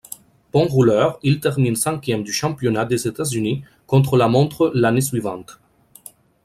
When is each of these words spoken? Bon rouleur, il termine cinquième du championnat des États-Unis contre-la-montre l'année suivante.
Bon 0.51 0.65
rouleur, 0.65 1.19
il 1.21 1.39
termine 1.39 1.75
cinquième 1.75 2.23
du 2.23 2.33
championnat 2.33 2.85
des 2.85 3.07
États-Unis 3.07 3.63
contre-la-montre 3.85 4.71
l'année 4.73 4.99
suivante. 4.99 5.59